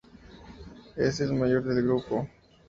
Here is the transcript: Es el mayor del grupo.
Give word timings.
Es 0.95 1.19
el 1.19 1.31
mayor 1.35 1.63
del 1.63 1.83
grupo. 1.83 2.27